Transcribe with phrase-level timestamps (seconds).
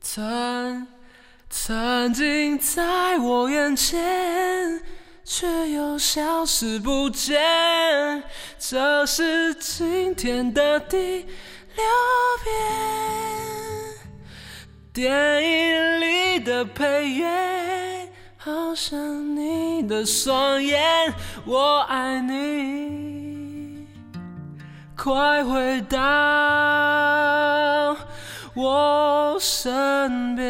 [0.00, 0.86] 曾
[1.50, 4.82] 曾经在我眼前，
[5.24, 8.22] 却又消失不见。
[8.58, 11.84] 这是今天的第六
[12.44, 12.54] 遍。
[14.92, 21.14] 电影里的配乐，好像你的双眼。
[21.44, 23.17] 我爱你，
[25.00, 25.96] 快回到。
[28.52, 30.44] 我身边。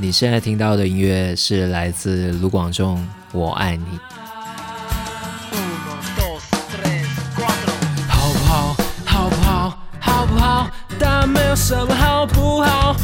[0.00, 2.98] 你现在听到的音乐是来自卢广仲，
[3.36, 3.84] 《我爱你》。
[8.08, 8.76] 好不好？
[9.04, 9.76] 好不好？
[9.98, 10.70] 好不好？
[11.00, 12.94] 但没有什么好不好。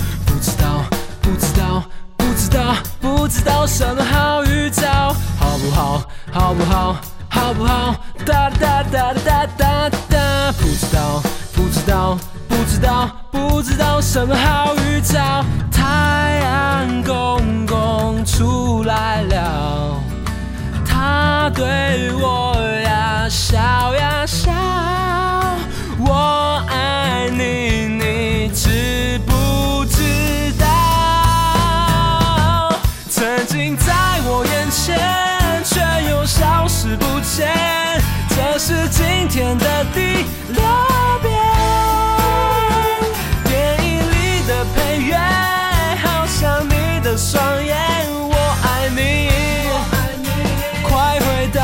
[2.54, 5.12] 不知道，不知道，什么好预兆。
[5.40, 6.04] 好不好？
[6.32, 6.96] 好不好？
[7.28, 7.96] 好不好？
[8.24, 11.20] 哒哒哒哒哒哒，不知道，
[11.52, 12.16] 不知道，
[12.48, 15.44] 不知道，不知道什么好预兆。
[15.72, 20.00] 太阳公公出来了，
[20.86, 23.58] 他对我呀笑
[23.96, 24.52] 呀笑。
[25.98, 27.73] 我爱，你
[37.34, 37.50] 失不见，
[38.28, 40.00] 这是今天的第
[40.52, 40.62] 六
[41.20, 41.32] 遍。
[43.44, 45.18] 电影里的配乐，
[45.96, 47.74] 好像你的双眼。
[48.06, 49.28] 我爱你，
[50.84, 51.60] 快回到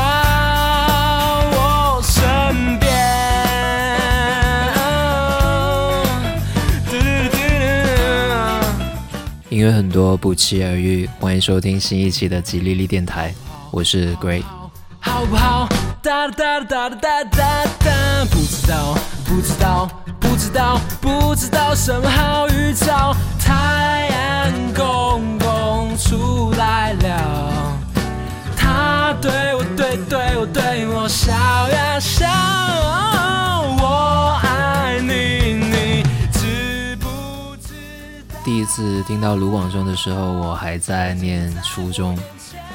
[1.53, 2.91] 我身边。
[9.47, 13.33] 音乐很多，不期而遇，欢迎收听新一期的吉利利电台。
[13.71, 14.43] 我是 Great。
[15.21, 15.69] 好不好？
[16.01, 19.87] 哒哒哒哒哒哒哒，不知道，不知道，
[20.19, 23.15] 不知道，不知道什么好预兆。
[23.39, 27.77] 太阳公公出来了，
[28.57, 31.31] 他对我对对我对我笑
[31.69, 32.25] 呀笑。
[33.77, 36.03] 我爱你，你
[36.33, 38.39] 知不知道？
[38.43, 42.17] 第一次听到卢广仲的时候，我还在念初中。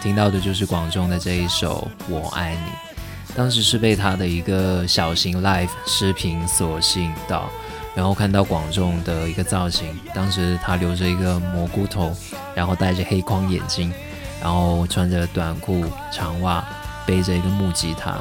[0.02, 7.50] 听到的就是广众的这一首《我爱你》，当时是被他的一个小型 live 视频所吸引到，
[7.94, 12.14] 然后看到广众的一个造型，当时他留着一个蘑菇头，
[12.54, 13.92] 然后戴着黑框眼镜，
[14.40, 16.64] 然后穿着短裤长袜，
[17.04, 18.16] 背着一个木吉他，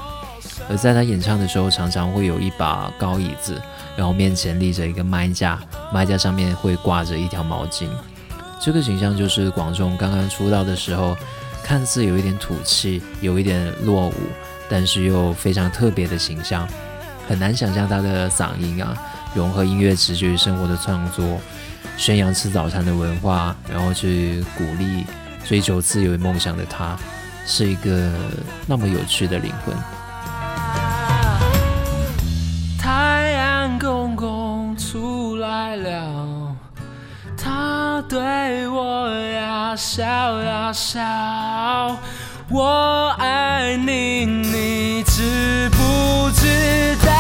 [0.70, 3.62] 而在他演唱的时候，常常会有一把高椅子，
[3.96, 5.60] 然后面前立着一个麦架，
[5.94, 7.88] 麦架上面会挂着一条毛巾，
[8.60, 11.16] 这个形象就是广众刚刚出道的时候。
[11.66, 14.14] 看似有一点土气，有一点落伍，
[14.70, 16.68] 但是又非常特别的形象，
[17.28, 18.96] 很难想象他的嗓音啊，
[19.34, 21.42] 融合音乐直觉与生活的创作，
[21.98, 25.08] 宣扬吃早餐的文化，然后去鼓励
[25.44, 26.96] 追求自由与梦想的他，
[27.48, 28.12] 是一个
[28.68, 29.76] 那么有趣的灵魂。
[32.78, 36.15] 太阳公公出来了，
[38.08, 40.04] 对我呀笑
[40.42, 41.02] 呀笑。
[42.50, 47.12] 我爱你，你知不知道？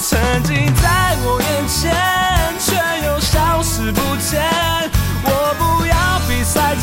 [0.00, 1.94] 曾经在我眼前，
[2.58, 2.74] 却
[3.06, 4.42] 又消失不见。
[5.24, 6.74] 我不要比赛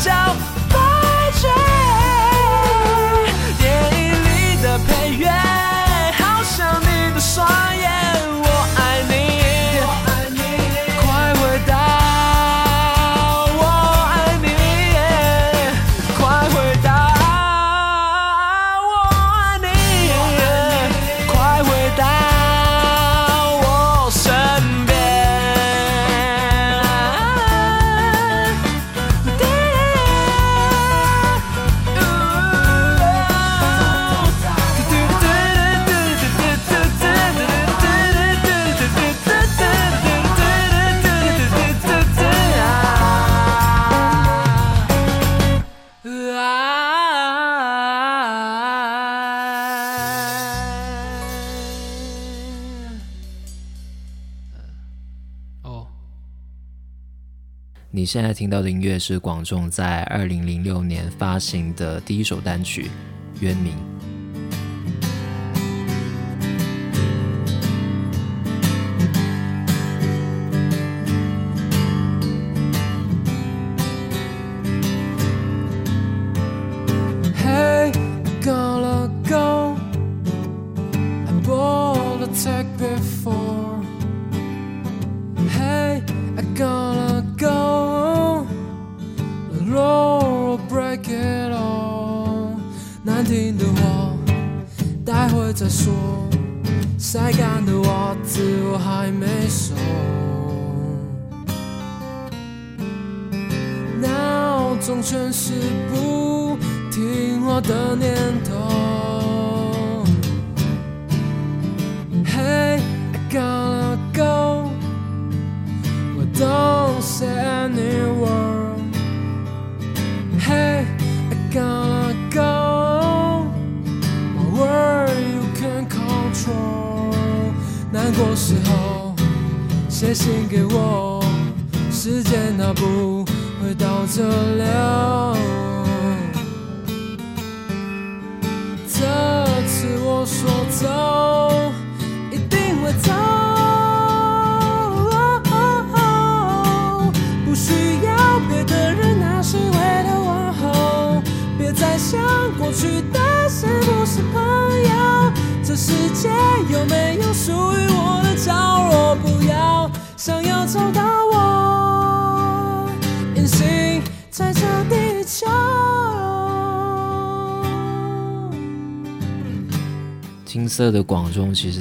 [57.96, 62.86] 你现在听到的音乐是广众在二零零六年发行的第一首单曲
[63.38, 63.72] 《渊明》。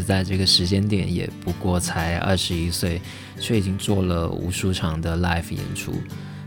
[0.03, 3.01] 在这个时间点也不过才二十一岁，
[3.39, 5.93] 却已经做了无数场的 live 演出。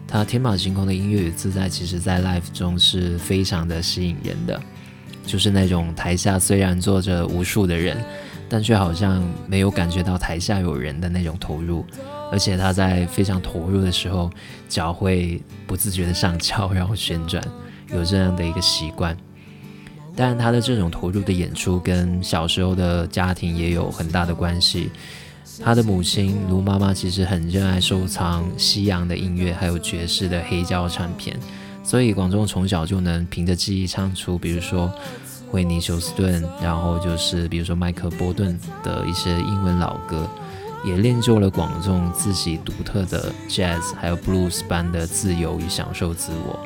[0.06, 4.60] 他天马行空的音乐与自在，其实在 live 中是非常的吸引人的。
[5.24, 7.96] 就是那种台下虽然坐着无数的人，
[8.48, 11.84] 但却好像没有感觉到台下有人的那种投入。
[12.30, 14.30] 而且他在非常投入的时候，
[14.68, 17.42] 脚会不自觉的上翘，然后旋转，
[17.92, 19.16] 有这样的一个习惯。
[20.16, 24.90] 当然，他的这种投入的演出跟小时候的家庭也有很大的关系。
[25.62, 31.38] 他的母亲卢妈妈其实很热爱收藏西洋的音乐，还有爵士的黑胶唱片，
[31.84, 34.90] 所以广众从小就能凭着记忆唱出，比如说
[35.50, 40.28] 惠尼休斯顿，然后就是比如说迈克波顿的一些英文老歌，
[40.84, 46.58] 也练就了广众自己独特的 jazz 还有 blues 般的自由与享受自我。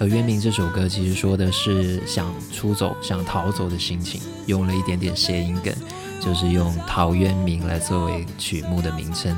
[0.00, 5.72] 而《渊明》这首歌其实说的是想出走、想逃走的心情，用了一点点谐音梗，
[6.20, 9.36] 就是用“陶渊明”来作为曲目的名称。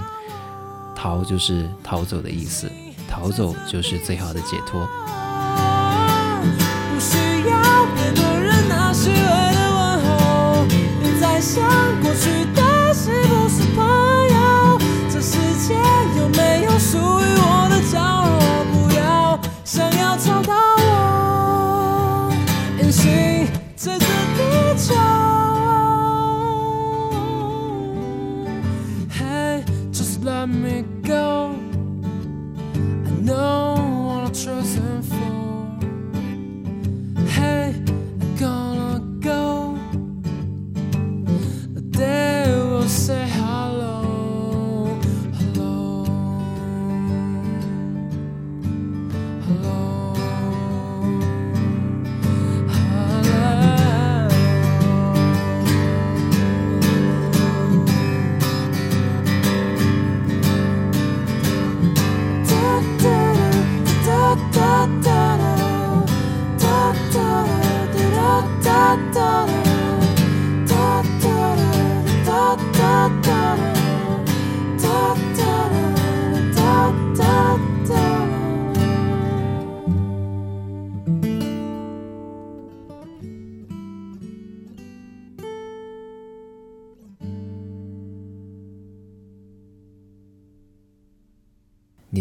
[0.95, 2.71] 逃就是逃走的意思，
[3.09, 4.89] 逃走就是最好的解脱。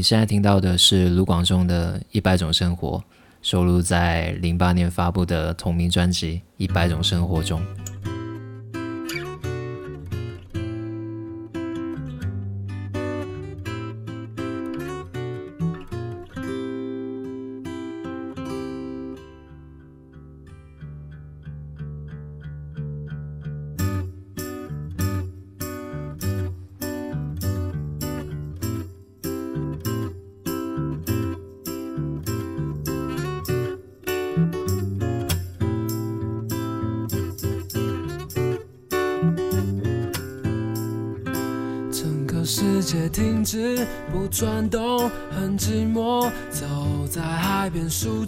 [0.03, 2.98] 现在听到的是卢广仲的《一百种生活》，
[3.41, 7.62] 收录在零八年发布的同名专辑《一百种生活》中。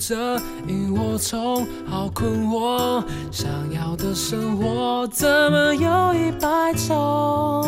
[0.07, 3.03] 着萤火虫，好困惑。
[3.31, 7.65] 想要的生活怎么有一百种？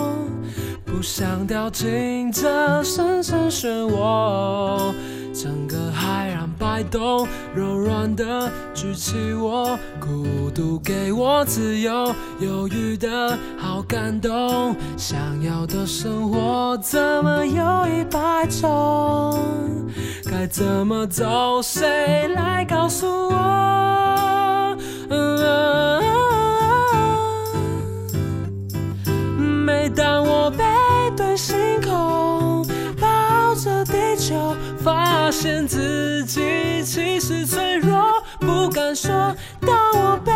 [0.85, 4.93] 不想掉进这深深漩涡。
[5.33, 13.37] 整个海让摆动，柔软的举起我，孤独给我自由，犹豫的
[13.87, 14.75] 感动。
[14.97, 19.39] 想要的生活怎么有一百种？
[20.29, 21.61] 该怎么走？
[21.61, 23.37] 谁来告诉我？
[29.65, 30.63] 每当我背
[31.15, 32.65] 对星空，
[32.99, 34.55] 抱着地球。
[34.83, 36.41] 发现自己
[36.85, 38.16] 其实脆弱，
[38.47, 39.11] 不敢说。
[39.59, 40.31] 当我背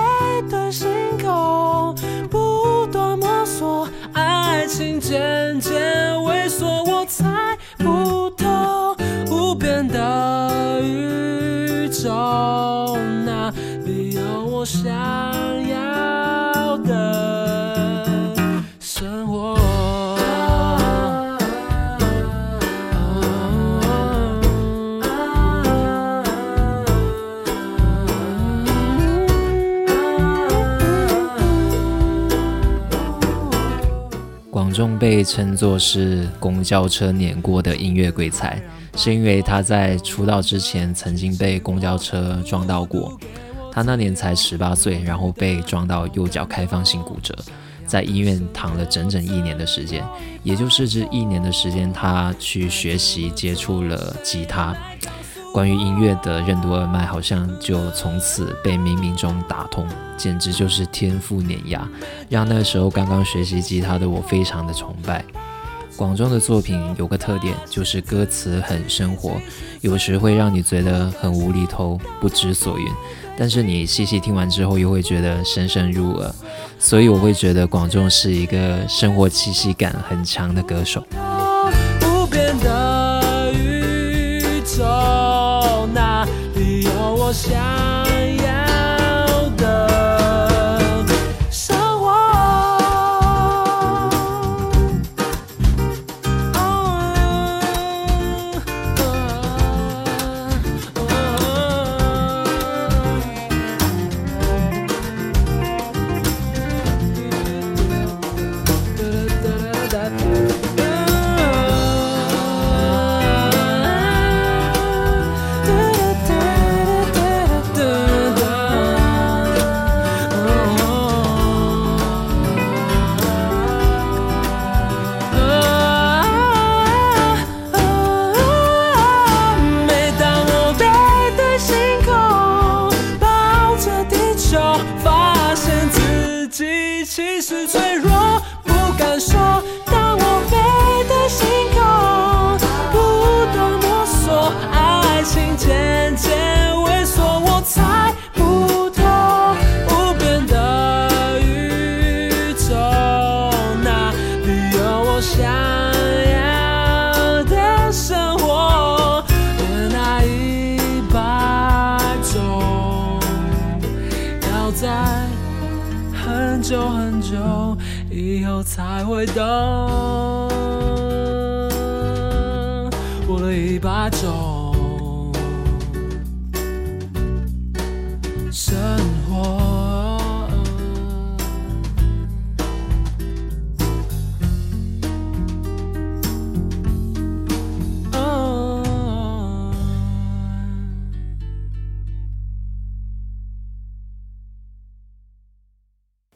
[0.50, 1.96] 对星空，
[2.30, 5.72] 不断摸索，爱情渐渐
[6.18, 8.94] 萎缩，我猜不透
[9.30, 13.50] 无边的宇宙，那
[13.86, 15.71] 里有我想要
[34.82, 38.60] 广仲被称作是公交车碾过的音乐鬼才，
[38.96, 43.16] 是因为他在出道之前曾经被公交车撞到过。
[43.72, 47.38] 他那年才十八岁，然后被撞到右脚开放性骨折，
[47.86, 50.04] 在医院躺了整整一年的时间。
[50.42, 54.76] 也就是这一年的时间，他去学习接触了吉他。
[55.54, 61.88] 关于音乐的任督二脉，好像就从此被冥冥中打通，简直就是天赋碾压，
[62.30, 65.24] 让那时候刚刚学习吉他的我非常的崇拜。
[65.98, 69.40] 广仲的作品有个特点，就是歌词很生活，
[69.82, 72.88] 有时会让你觉得很无厘头、不知所云，
[73.38, 76.34] 但是你细细听完之后，又会觉得深深入耳。
[76.80, 81.06] 所以我会觉得广仲是一个生活气息感很强的歌手。
[87.34, 87.81] 想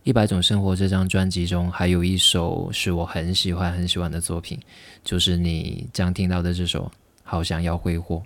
[0.06, 4.60] 一百种生活这张专辑中，还有一首是我很喜欢很喜欢的作品，
[5.04, 6.84] 就是你将听到的这首
[7.24, 8.22] 《好想要挥霍》。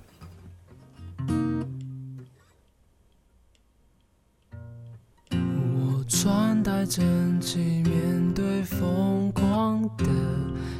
[5.31, 10.03] 我穿戴整齐，面对疯狂的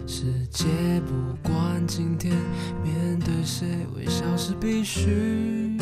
[0.06, 0.66] 世界，
[1.08, 2.36] 不管今天
[2.84, 3.66] 面对谁，
[3.96, 5.78] 微笑是必须。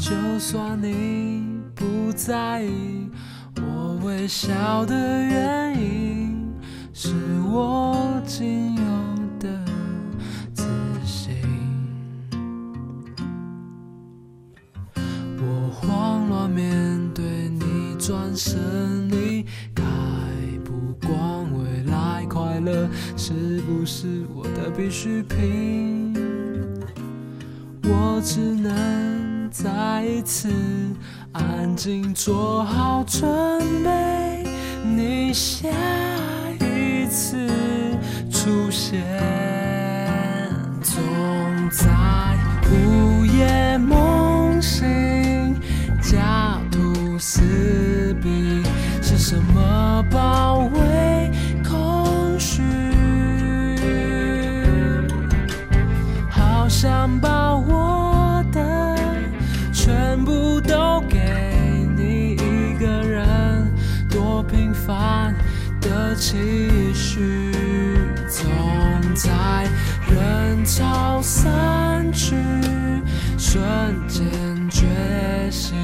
[0.00, 3.10] 就算你不在意，
[4.04, 6.54] 微笑的原因
[6.92, 7.14] 是
[7.50, 8.82] 我仅有
[9.40, 9.64] 的
[10.52, 10.66] 自
[11.06, 11.34] 信。
[14.94, 19.42] 我慌乱面对你转身离
[19.74, 19.82] 开，
[20.62, 21.18] 不管
[21.54, 26.12] 未来快乐是不是我的必需品？
[27.84, 30.50] 我只能再一次
[31.34, 33.28] 安静做好准
[33.82, 34.46] 备，
[34.84, 35.68] 你下
[36.60, 37.36] 一次
[38.30, 39.02] 出现，
[40.80, 41.02] 总
[41.70, 41.90] 在
[42.70, 45.56] 午夜梦醒，
[46.00, 48.62] 家徒四壁，
[49.02, 51.32] 是什么包围
[51.68, 52.62] 空虚？
[56.30, 57.33] 好想把
[66.26, 67.52] 期许，
[68.26, 68.48] 总
[69.14, 69.30] 在
[70.08, 72.34] 人潮散去，
[73.36, 73.62] 瞬
[74.08, 74.24] 间
[74.70, 74.86] 觉
[75.50, 75.76] 醒，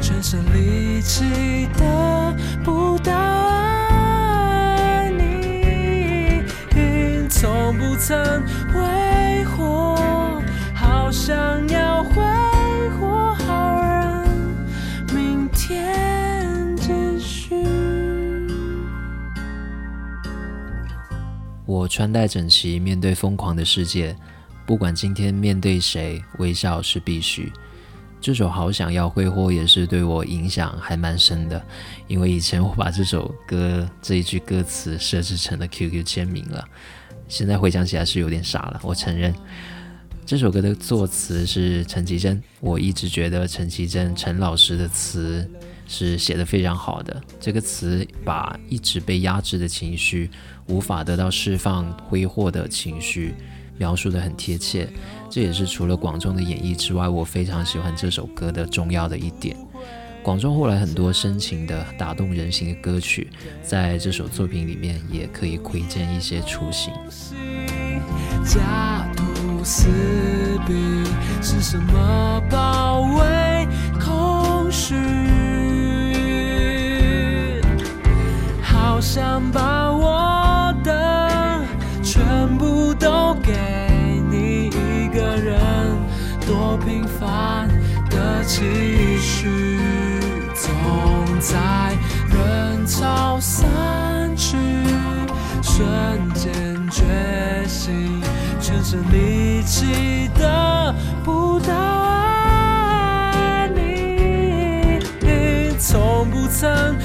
[0.00, 6.42] 全身力气得不到爱你，
[7.28, 8.16] 从不曾
[8.72, 10.42] 挥霍，
[10.74, 12.02] 好想要
[21.66, 24.14] 我穿戴整齐，面对疯狂的世界。
[24.66, 27.52] 不管今天面对谁，微笑是必须。
[28.20, 31.62] 这首《好想要挥霍》也是对我影响还蛮深的，
[32.06, 36.66] 因为以前我把这首歌这一句歌词设置成了 QQ 签名了。
[37.28, 39.34] 现在回想起来是有点傻了，我承认。
[40.24, 45.46] 这首歌的作词是陈绮贞，我一直觉得陈绮贞陈老师的词
[45.86, 47.22] 是写的非常好的。
[47.40, 50.30] 这个词把一直被压制的情绪，
[50.66, 53.34] 无法得到释放、挥霍的情绪，
[53.78, 54.88] 描述的很贴切。
[55.30, 59.56] 这也是除了广众的演绎之外，我非常喜欢这首歌的重要的一点。
[60.22, 63.28] 广众后来很多深情的、打动人心的歌曲，
[63.62, 66.94] 在这首作品里面也可以窥见一些雏形。
[68.42, 69.88] 家徒四
[70.66, 70.72] 壁，
[71.42, 73.33] 是什么包围
[78.94, 81.60] 好想把我的
[82.00, 82.22] 全
[82.56, 83.52] 部都给
[84.30, 85.58] 你一个人，
[86.46, 87.68] 多平凡
[88.08, 88.62] 的期
[89.18, 89.80] 许，
[90.54, 90.70] 总
[91.40, 91.58] 在
[92.30, 93.66] 人潮散
[94.36, 94.56] 去，
[95.60, 97.02] 瞬间觉
[97.66, 98.22] 醒，
[98.60, 105.00] 全身力气得不到爱你，
[105.80, 106.96] 从不曾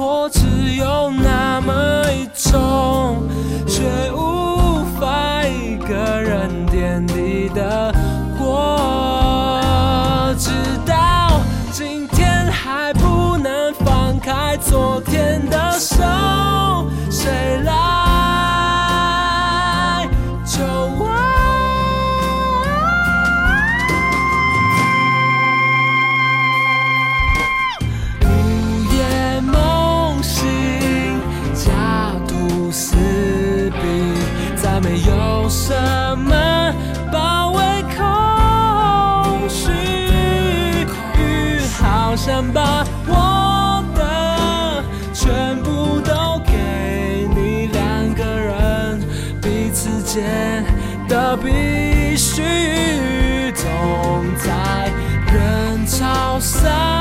[0.00, 3.28] 我只有那么一种，
[3.66, 3.82] 却
[4.12, 7.92] 无法一个人点滴的
[8.38, 8.78] 过，
[10.38, 10.50] 直
[10.86, 11.40] 到
[11.72, 15.96] 今天还不能放开昨天的手，
[42.28, 49.00] 想把我的全部都给你，两个人
[49.40, 50.62] 彼此间
[51.08, 52.42] 的必须，
[53.54, 54.92] 总在
[55.32, 56.97] 人潮散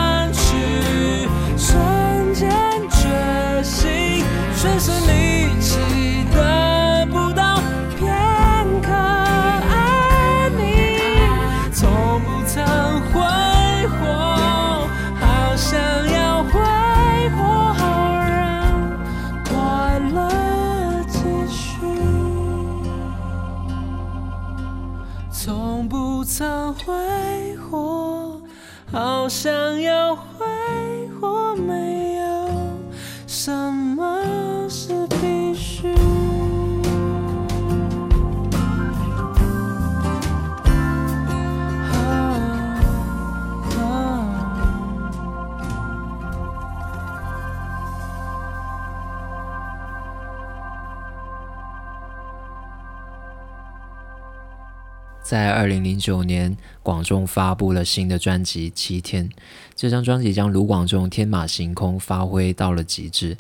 [55.28, 59.28] 在二零零九年，广众发布了新的专辑《七天》。
[59.76, 63.36] 这张专辑将卢广仲天马行空发挥到了极致。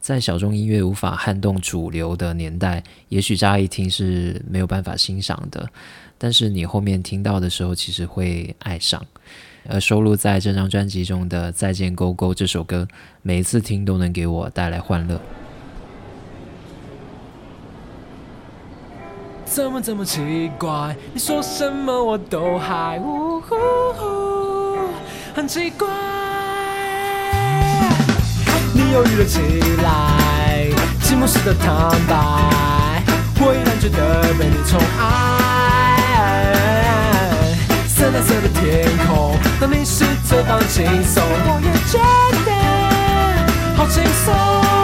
[0.00, 5.68] 在小众音乐无法撼动主流的年代，也许乍一听是没有办法欣赏的，
[6.16, 9.04] 但是你后面听到的时候，其实会爱上。
[9.66, 12.86] 而收录在这张专辑中的《再见勾勾》这首歌，
[13.22, 15.20] 每一次听都能给我带来欢乐。
[19.46, 20.96] 怎么这么奇怪？
[21.12, 23.54] 你说什么我都还呜呼，
[25.34, 25.86] 很奇怪。
[28.72, 29.40] 你犹豫了起
[29.82, 30.66] 来，
[31.02, 33.02] 寂寞时的坦白，
[33.40, 35.02] 我依然觉得被你宠爱。
[37.86, 41.98] 深蓝色的天空，当你试着放轻松，我也觉
[42.44, 42.50] 得
[43.76, 44.83] 好轻松。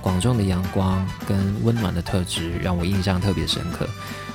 [0.00, 3.86] 广众的阳光跟温暖的特质让我印象特别深刻。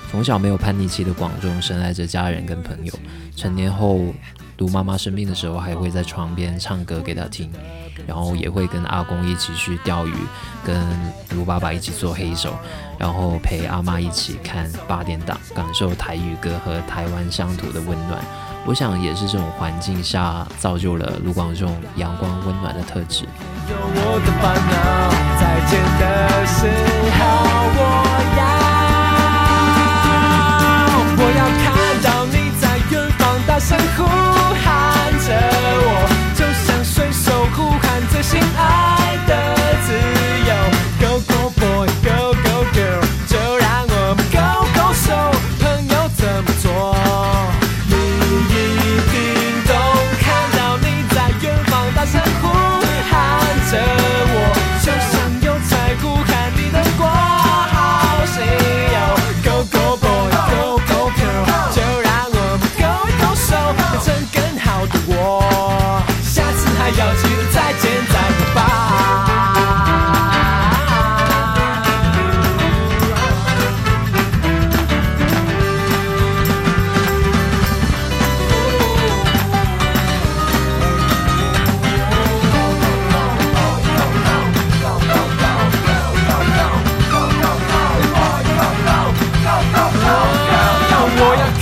[0.10, 2.94] 从小没有叛逆期的广众，深爱着家人跟朋友。
[3.36, 4.14] 成年后，
[4.58, 7.52] 卢妈妈生病的时候，还会在床边唱歌给她听，
[8.08, 10.14] 然后也会跟阿公一起去钓鱼，
[10.66, 10.82] 跟
[11.36, 12.58] 卢爸爸一起做黑手，
[12.98, 18.24] 然后陪阿妈一起看八点档，感受台语歌和台湾乡土的温暖。
[18.68, 23.24] 我想也是这种环境下造就了卢广仲阳光温暖的特质。
[23.24, 26.04] 有我的烦恼，再见的
[26.46, 26.68] 时
[27.18, 28.17] 候，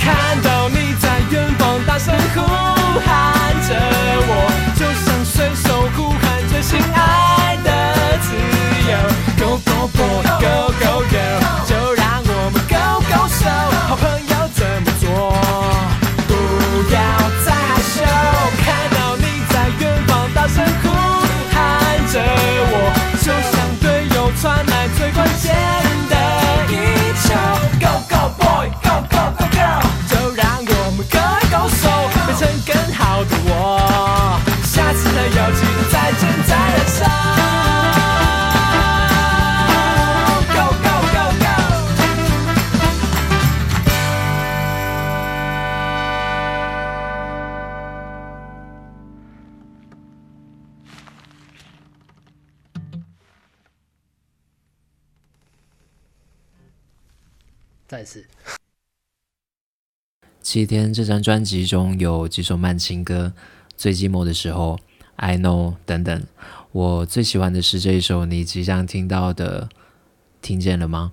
[0.00, 2.75] 看到你在远方大声呼
[60.46, 63.32] 七天这张专辑中有几首慢情歌，
[63.76, 64.76] 《最寂寞的时候》、
[65.16, 66.22] 《I Know》等等。
[66.70, 69.68] 我最喜欢的是这一首你即将听到的，
[70.40, 71.10] 听见了吗？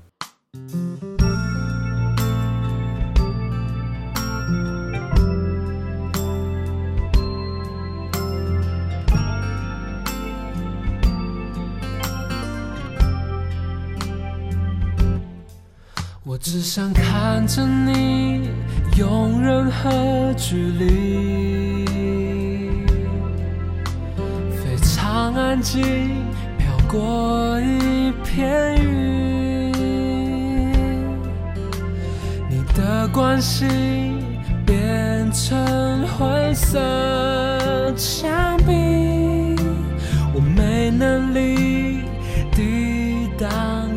[16.24, 18.50] 我只想看着你
[18.96, 21.86] 用任何距离，
[24.52, 25.82] 非常安静，
[26.60, 29.72] 飘过一片云。
[32.48, 34.22] 你的关心
[34.64, 39.56] 变成灰色墙壁，
[40.36, 42.02] 我没能力
[42.52, 43.50] 抵挡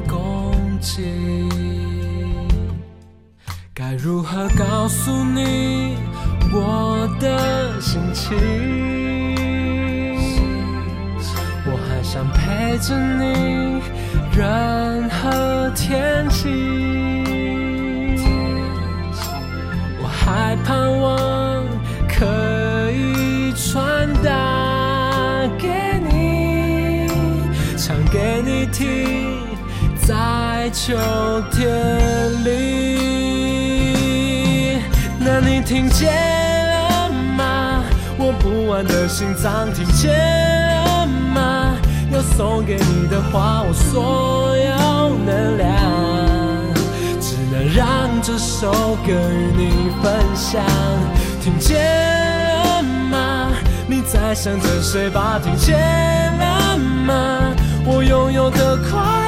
[0.09, 1.46] 攻击。
[3.89, 5.97] 该如何告诉你
[6.53, 8.37] 我的心情？
[11.65, 13.81] 我还想陪着你，
[14.37, 16.49] 任何天气。
[20.03, 21.63] 我还盼望
[22.09, 25.69] 可以传达给
[26.11, 27.07] 你，
[27.79, 29.47] 唱给你听，
[30.05, 30.97] 在秋
[31.53, 31.65] 天
[32.45, 33.36] 里。
[35.41, 36.13] 你听见
[36.69, 37.83] 了吗？
[38.19, 41.77] 我不安的心脏听见了吗？
[42.13, 45.69] 要送给你的话，我所有能量，
[47.21, 48.71] 只能让这首
[49.05, 50.63] 歌与你分享。
[51.43, 51.77] 听见
[52.65, 53.53] 了吗？
[53.87, 55.39] 你在想着谁吧？
[55.43, 57.55] 听见了吗？
[57.85, 59.26] 我拥有的快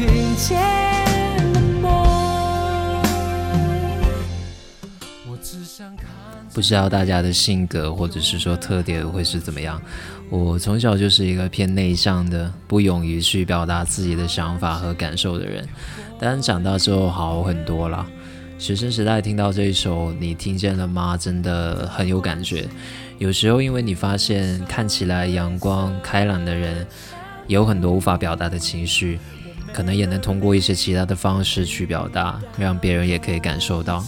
[0.00, 0.58] 听见
[1.52, 3.02] 了吗？
[5.28, 6.06] 我只想看。
[6.54, 9.78] 不知道大家的性格或者是说特点会是怎么样。
[10.30, 15.68] 我从小就是一个偏内向的，不勇于去表达自己的想法和感受的人。
[16.18, 18.06] 但长大之后好很多了。
[18.58, 21.14] 学生时代听到这一首，你听见了吗？
[21.14, 22.66] 真的很有感觉。
[23.18, 26.86] 有时候因为你发现看起来阳光开朗的人，
[27.48, 29.18] 有很多无法表达的情绪，
[29.72, 34.04] 可能也能通过一些其他的方式去表达，让别人也可以感受到。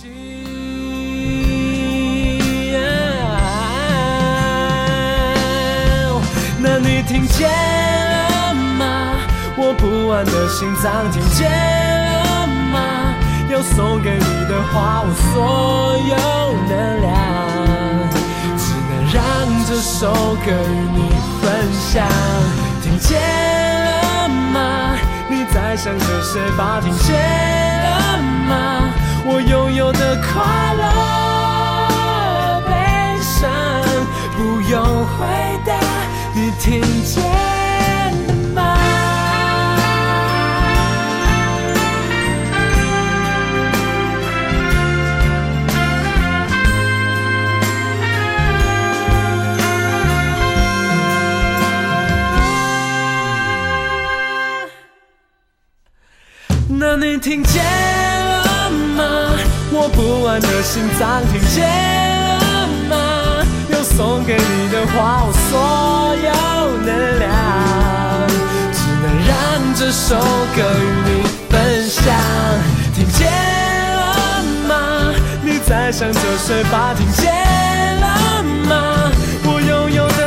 [6.58, 9.14] 那你听见了吗？
[9.56, 13.14] 我不安的心脏听见了吗？
[13.50, 16.16] 要送给你的话，我所有
[16.68, 17.10] 能量，
[18.56, 19.22] 只能让
[19.66, 20.98] 这首歌与你
[21.42, 22.08] 分享。
[22.82, 23.61] 听见？
[25.32, 26.78] 你在想着谁把？
[26.78, 28.92] 听见了吗？
[29.24, 32.70] 我拥有的快乐、悲
[33.18, 33.50] 伤，
[34.36, 35.24] 不用回
[35.64, 35.72] 答，
[36.34, 37.22] 你听见
[56.96, 59.02] 你听见了吗？
[59.70, 61.66] 我不安的心脏听见
[62.38, 62.94] 了吗？
[63.70, 65.50] 要送给你的话，我所
[66.16, 66.30] 有
[66.84, 67.30] 能量，
[68.72, 69.32] 只能让
[69.74, 70.16] 这首
[70.54, 71.10] 歌与你
[71.48, 71.52] 分
[71.88, 72.02] 享。
[72.94, 73.20] 听见
[73.96, 74.00] 了
[74.68, 74.72] 吗？
[75.42, 76.94] 你在想着谁吧？
[76.96, 77.32] 听见
[78.00, 79.10] 了吗？
[79.44, 80.21] 我拥有的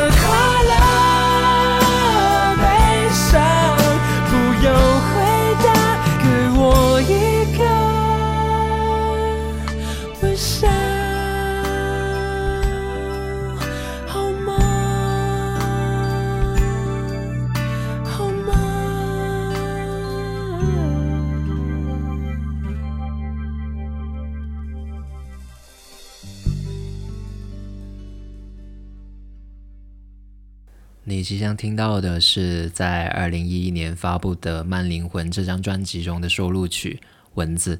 [31.16, 37.00] 你即将听到的是在二零一一年发布的《慢灵魂》这张专辑中的收录曲
[37.36, 37.74] 《蚊子》，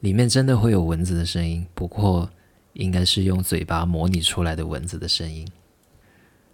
[0.00, 2.28] 里面真的会有蚊子的声音，不过
[2.72, 5.46] 应该是用嘴巴模拟出来的蚊子的声音。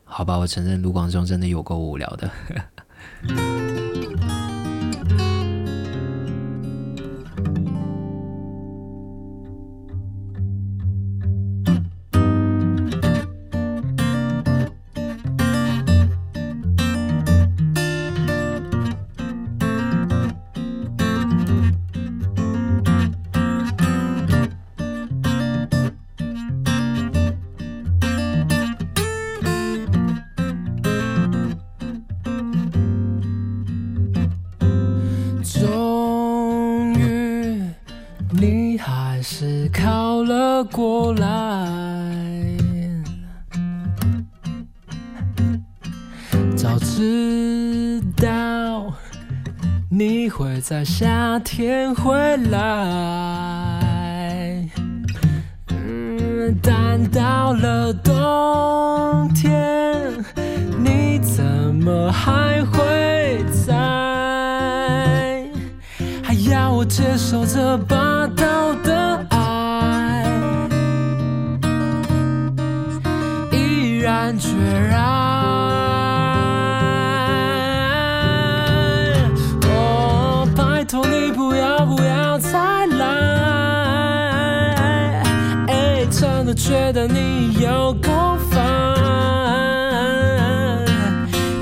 [0.04, 2.30] 好吧，我承认卢广仲真的有够无聊的。
[50.76, 52.60] 在夏天回来，
[55.70, 60.22] 嗯，但到了冬天，
[60.78, 61.42] 你怎
[61.76, 63.72] 么还会在？
[66.22, 70.26] 还要我接受这霸道的爱，
[73.50, 74.50] 毅然决
[74.90, 75.35] 然。
[86.86, 88.62] 觉得你有够烦。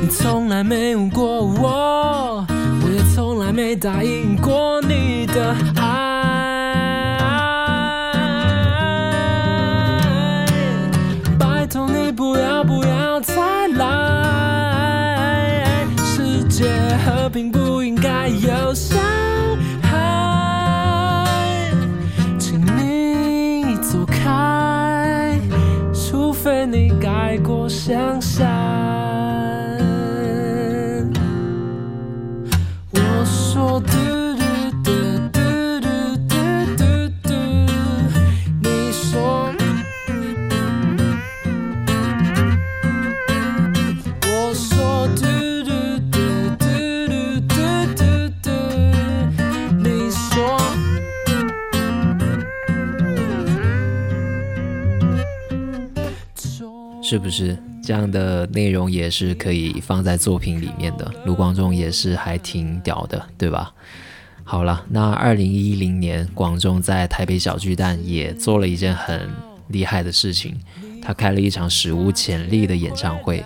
[0.03, 2.47] 你从来没问过我，
[2.83, 5.57] 我也从来没答应过你的
[57.05, 61.13] 是不是这样的内容也是可以放在作品里面的？
[61.27, 63.75] 卢广仲也是还挺屌的，对吧？
[64.43, 69.29] 好了，那二零一零年，广仲在台北小巨蛋也做了一件很
[69.69, 70.59] 厉害的事情，
[71.03, 73.45] 他开了一场史无前例的演唱会。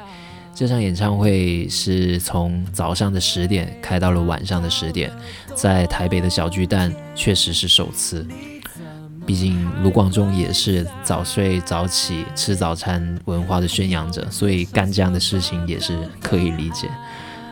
[0.54, 5.10] 这场演唱会是从早上的十点开到了晚上的十点，
[5.56, 8.24] 在台北的小巨蛋确实是首次。
[9.28, 16.88] 毕竟卢广仲也是早睡早起吃早餐文化的宣扬者，所以干这样的事情也是可以理解。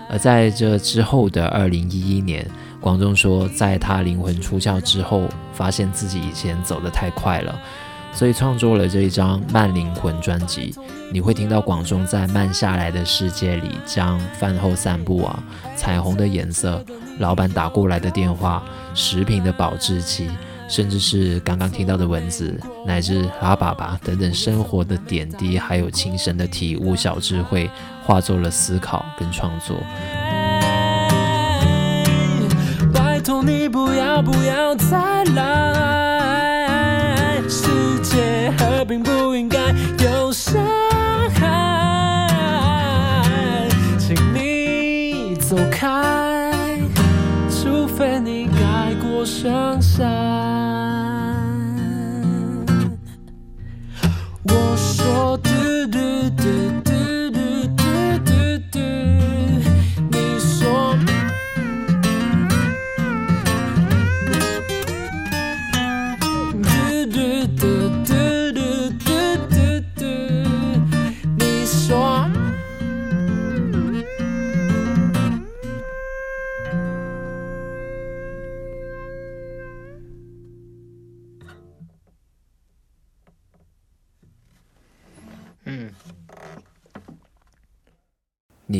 [0.09, 7.55] 而在这之后的二零一一年，广仲说，在他灵魂出窍之后，发现自己以前走得太快了，
[8.11, 10.75] 所以创作了这一张《慢灵魂》专辑。
[11.13, 15.45] 你会听到广仲在慢下来的世界里，将饭后散步啊、
[15.77, 16.83] 彩虹的颜色、
[17.19, 18.63] 老板打过来的电话、
[18.95, 20.31] 食品的保质期。
[20.69, 27.71] 甚至是刚刚听到的文字，乃至阿爸爸等等生活的点滴，还有亲身的体悟、小智慧，
[28.05, 29.77] 化作了思考跟创作。
[32.93, 36.63] 拜托你不要不要再来，
[37.49, 39.59] 世界和平不应该
[40.05, 40.61] 有伤
[41.35, 42.29] 害，
[43.99, 46.79] 请你走开，
[47.49, 50.26] 除非你改过向善。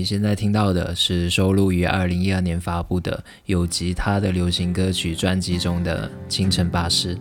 [0.07, 7.17] 现在听到的是收录于二零一二年发布的有吉他的流行歌曲专辑中的《清晨巴士》。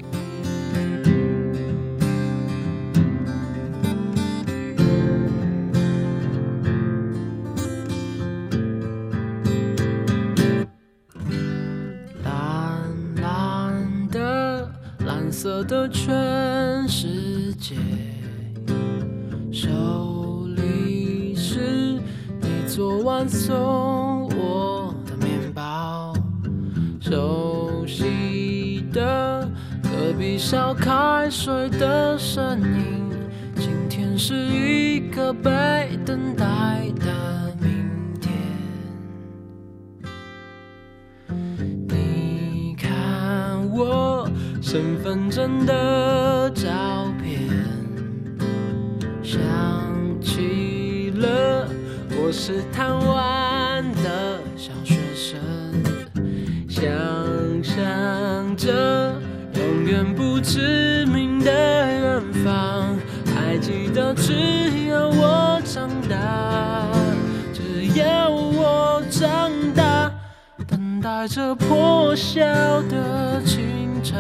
[71.06, 72.42] 在这破晓
[72.90, 74.18] 的清晨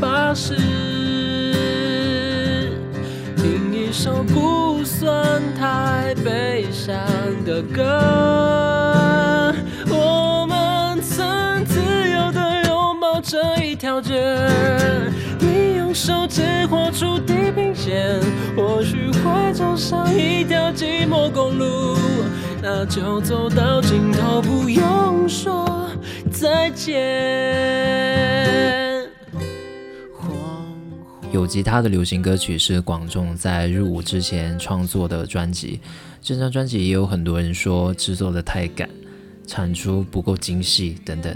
[0.00, 0.56] 巴士，
[3.36, 6.96] 听一首不算太悲伤
[7.44, 9.52] 的歌。
[9.90, 11.78] 我们曾自
[12.08, 14.34] 由的拥抱这一条街。
[15.38, 18.18] 你用手指画出地平线，
[18.56, 21.94] 或许会走上一条寂寞公路，
[22.62, 25.71] 那就走到尽头，不用说
[26.42, 26.98] 再见。
[31.30, 35.78] 有吉他的流行歌曲是广仲在入伍之前创作的专辑，
[36.20, 38.90] 这张专辑也有很多人说制作的太赶，
[39.46, 41.32] 产出不够精细等等。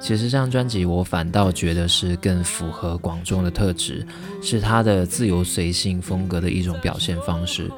[0.00, 4.04] 其实这张专辑我反倒觉得是更符合广仲的特质，
[4.42, 7.70] 是他的自由随性风格的一种表现方式。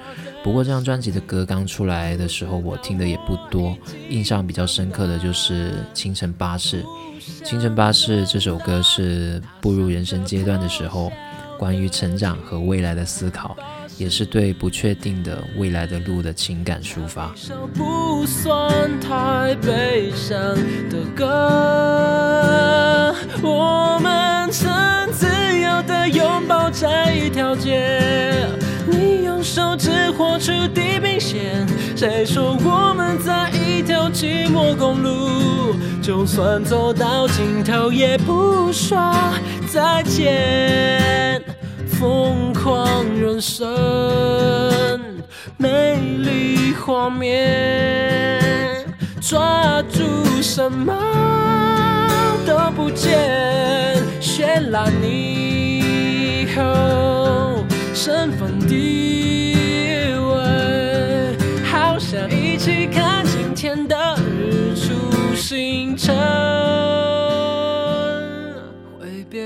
[0.43, 3.77] 不过这张专辑的歌刚出来的时候我听的也不多，
[4.09, 6.83] 印象比较深刻的就是《清晨巴士》。
[7.45, 11.11] 《清晨巴士》这首歌是步入人生阶段的时候。
[11.59, 13.55] 关于成长和未来的思考，
[14.01, 17.35] 也是对不确定的未来的路的情感抒发。
[17.75, 20.39] 不算太悲伤
[20.89, 24.73] 的歌，我们曾
[25.13, 25.27] 自
[25.61, 28.49] 由的拥抱在一条街。
[28.87, 35.77] 你用手指画出地平线，谁说我们在一条寂寞公路？
[36.01, 39.15] 就算走到尽头，也不说
[39.69, 41.43] 再见。
[42.01, 43.69] 疯狂人生，
[45.59, 48.41] 美丽画面，
[49.21, 50.01] 抓住
[50.41, 50.97] 什么
[52.47, 59.55] 都不见，绚烂以后身份地
[60.15, 61.37] 位，
[61.71, 66.17] 好想一起看今天的日出星辰。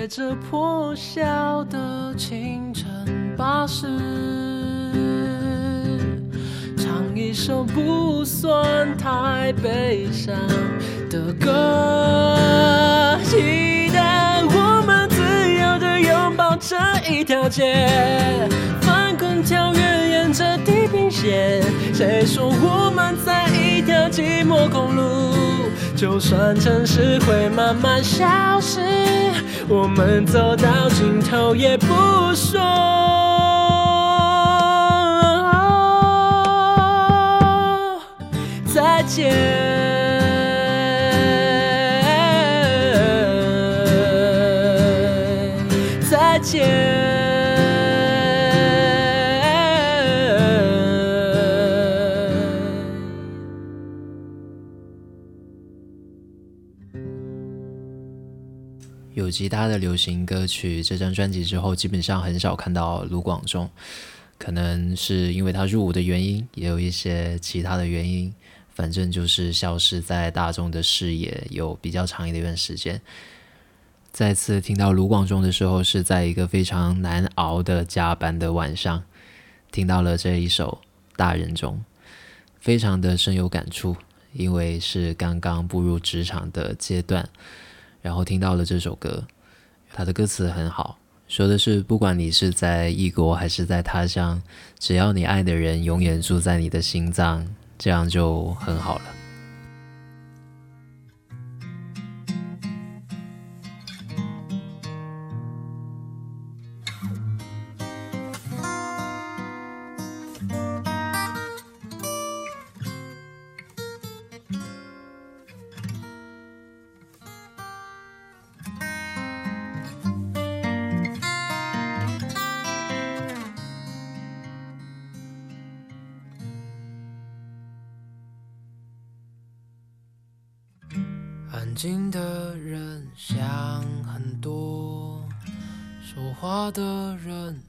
[0.04, 2.84] 在这破晓的清晨
[3.38, 3.86] 巴士，
[6.76, 10.36] 唱一首不算太悲伤
[11.08, 16.76] 的歌，期待我们自由的拥抱这
[17.10, 17.88] 一条街，
[18.82, 19.80] 翻滚跳跃
[20.10, 21.62] 沿着地平线。
[21.94, 25.23] 谁说我们在一条寂寞公路？
[25.96, 28.26] 就算城市会慢慢消
[28.60, 28.80] 失。
[29.68, 31.86] 我们走到尽头也不
[32.34, 32.60] 说
[38.66, 39.73] 再见，
[59.24, 63.70] 有其他的流行歌曲这张专辑之后，基本上很少看到卢广仲，
[64.36, 68.32] 可能是因为他入伍的原因，也有一些其他的原因，
[68.74, 73.00] 反正就是消失在大众的视野有比较长一段时间。
[74.12, 79.02] 再次听到卢广仲的时候，是在一个非常难熬的加班的晚上，
[79.72, 80.82] 听到了这一首
[81.16, 81.76] 《大人中》，
[82.60, 83.96] 非常的深有感触，
[84.34, 87.26] 因为是刚刚步入职场的阶段。
[88.04, 89.24] 然后听到了这首歌，
[89.90, 94.42] 它的歌词很好，说的是不管你是在异国还是在他乡，
[94.78, 97.46] 只要你爱的人永远住在你的心脏，
[97.78, 99.23] 这样就很好了。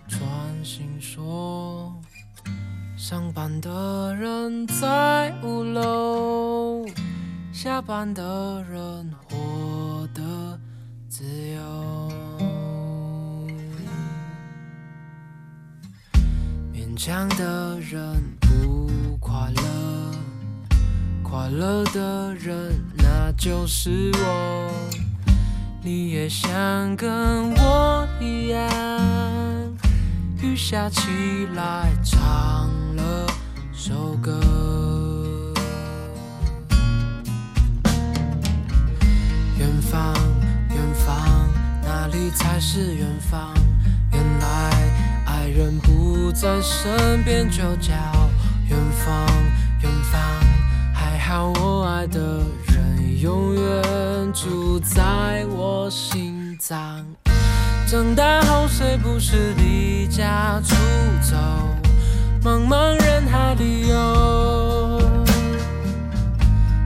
[0.08, 0.20] 专
[0.64, 1.94] 心说，
[2.98, 6.86] 上班的人在五楼，
[7.52, 10.60] 下班的人活得
[11.08, 12.10] 自由，
[16.74, 19.64] 勉强的人不快乐，
[21.24, 22.74] 快乐的人。
[22.98, 24.72] 那就是我，
[25.82, 28.70] 你也想跟我一样，
[30.46, 33.28] 雨下起来唱了
[33.74, 34.32] 首歌。
[39.58, 40.14] 远方，
[40.70, 41.50] 远方，
[41.84, 43.56] 哪里才是远方？
[44.14, 44.72] 原来
[45.26, 47.92] 爱人不在身边，就叫
[48.70, 49.28] 远方，
[49.82, 50.22] 远方。
[50.94, 52.20] 还好我爱的
[52.68, 53.20] 人。
[53.20, 56.56] 永远住在我心。
[56.60, 56.95] 脏。
[57.88, 60.76] 长大后谁不是离家出
[61.22, 61.38] 走，
[62.44, 65.00] 茫茫人海里游。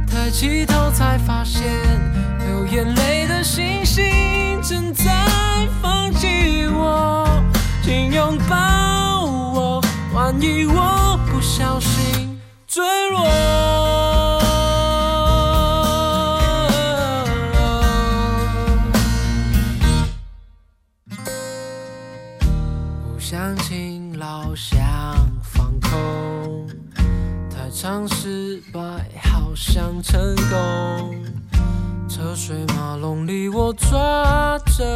[0.05, 1.63] 抬起头才发现，
[2.39, 5.05] 流眼泪的星星正在
[5.81, 7.25] 放弃我，
[7.81, 9.81] 请拥抱我，
[10.13, 12.37] 万一我不小心
[12.67, 13.78] 坠落。
[27.99, 28.79] 太常失败，
[29.21, 31.21] 好想成功。
[32.07, 34.95] 车水马龙里，我抓着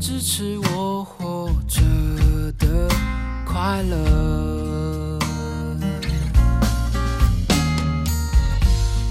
[0.00, 1.82] 支持我活着
[2.58, 2.88] 的
[3.44, 5.18] 快乐。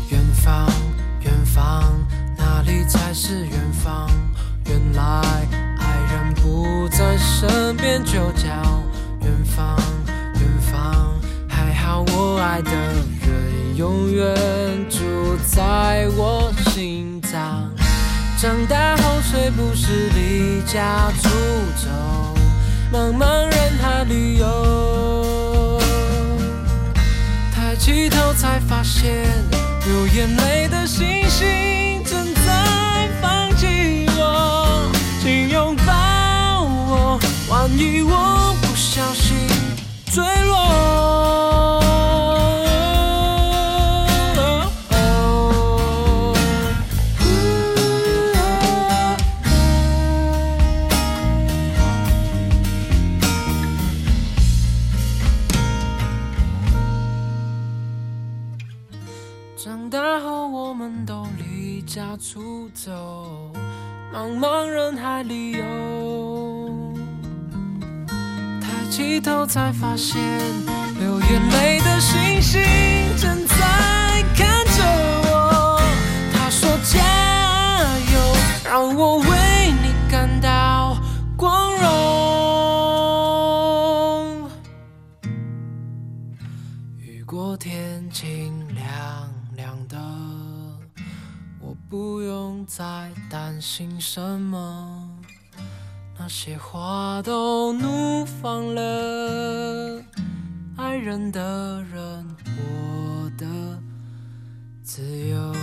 [0.10, 0.68] 远方，
[1.22, 1.84] 远方，
[2.36, 4.10] 哪里才是远方？
[4.66, 5.04] 原来
[5.78, 8.48] 爱人不在身边，就叫
[9.22, 9.78] 远方，
[12.36, 14.36] 我爱的人永远
[14.90, 14.98] 住
[15.48, 17.72] 在我心脏。
[18.38, 21.30] 长大后谁不是离家出
[21.78, 21.88] 走，
[22.92, 25.80] 茫茫人海里游。
[27.54, 29.26] 抬起头才发现，
[29.86, 34.92] 流眼泪的星星正在放弃我，
[35.24, 39.38] 请拥抱我，万一我不小心
[40.12, 40.75] 坠落。
[69.56, 70.20] 才发现，
[96.46, 100.00] 些花都怒放了，
[100.78, 103.48] 爱人的人，我的
[104.84, 105.56] 自由。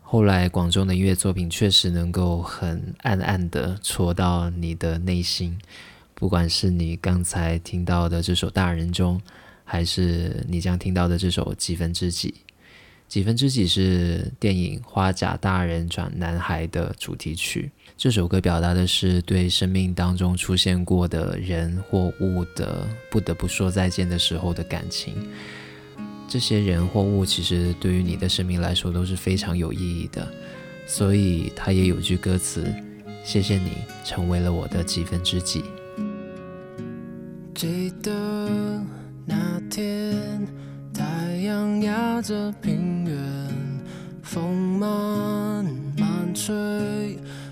[0.00, 5.58] 后来，广州的音乐作品确实能够很暗暗的戳到你的内心，
[6.18, 9.16] 不管是你刚才听到的这首《大人中》，
[9.62, 12.28] 还是你将听到的这首《几分之几》。
[13.06, 17.70] 《几分之几》是电影《花甲大人转男孩》的主题曲。
[17.96, 25.14] 这首歌表达的是对生命当中出现过的人或物的不得不说再见的时候的感情。
[26.26, 30.28] 这些人或物其实对于你的生命来说都是非常有意义的，
[30.84, 32.66] 所以他也有句歌词
[33.24, 33.70] ：“谢谢你
[34.04, 35.62] 成为了我的几分之几。”
[37.58, 38.12] 记得
[39.26, 39.34] 那
[39.68, 40.46] 天，
[40.94, 41.02] 太
[41.38, 43.16] 阳压着平原，
[44.22, 45.64] 风慢
[45.98, 46.54] 慢吹，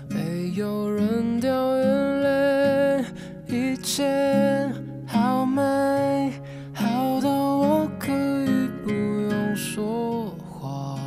[0.09, 3.05] 没有人掉眼泪，
[3.49, 4.71] 一切
[5.05, 6.31] 好美，
[6.73, 10.97] 好到我可以不用说话。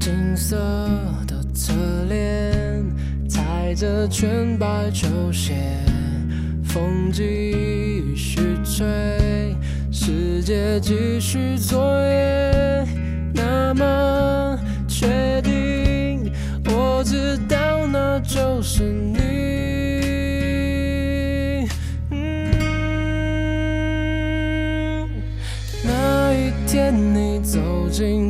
[0.00, 0.56] 金色
[1.28, 1.72] 的侧
[2.08, 2.39] 脸，
[3.70, 5.54] 踩着全白球鞋，
[6.64, 7.22] 风继
[8.16, 8.84] 续吹，
[9.92, 12.84] 世界继续作业。
[13.32, 14.58] 那么
[14.88, 16.32] 确定，
[16.66, 19.18] 我知道那就是你。
[22.10, 22.50] 嗯
[25.84, 28.29] 那一天，你走进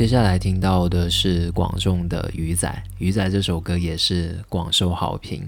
[0.00, 5.46] 接下来听到的是广众的《鱼仔》，《鱼仔》这首歌也是广受好评。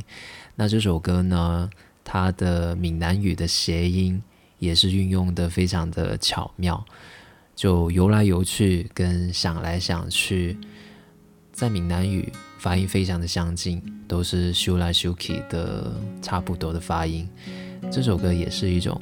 [0.55, 1.71] 那这首歌呢，
[2.05, 4.23] 它的闽南语的谐音
[4.59, 6.85] 也是运用的非常的巧妙，
[7.57, 10.59] 就游来游去跟想来想去，
[11.51, 15.91] 在闽南语发音非常的相近，都是修来修去的
[16.21, 17.27] 差不多的发音。
[17.91, 19.01] 这首歌也是一种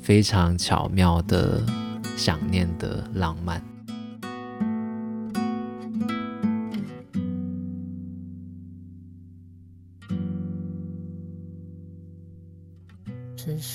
[0.00, 1.60] 非常巧妙的
[2.16, 3.69] 想念的浪漫。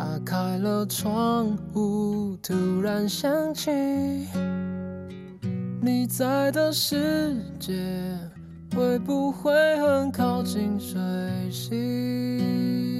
[0.00, 3.70] 打开了窗户，突然想起
[5.82, 7.74] 你在的世界，
[8.74, 10.98] 会不会很靠近水
[11.50, 12.99] 星？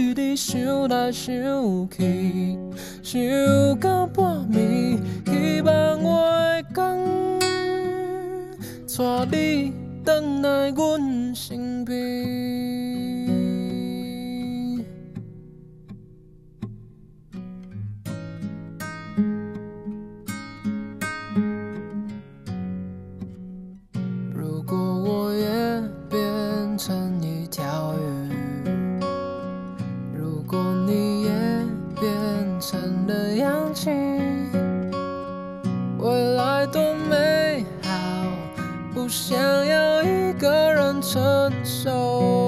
[0.00, 1.34] 我对你想来想
[1.90, 2.56] 去，
[3.02, 3.20] 想
[3.78, 6.96] 到半暝，希望我的天。
[8.96, 9.72] 带你
[10.04, 12.89] 回来阮身边。
[33.40, 33.90] 成了氧气，
[35.98, 37.90] 未来多美好。
[38.92, 42.39] 不想要一个人承受。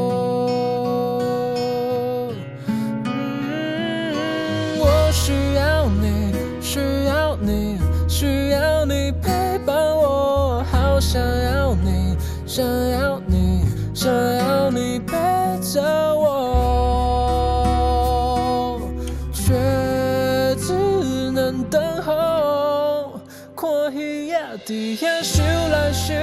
[24.97, 26.14] 遐想来想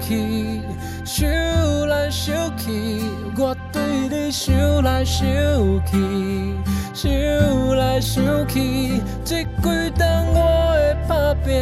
[0.00, 0.60] 去，
[1.04, 1.28] 想
[1.88, 3.00] 来想去，
[3.38, 5.26] 我对你想来想
[5.86, 6.54] 去，
[6.92, 7.10] 想
[7.76, 11.54] 来想去，这几冬我的打拼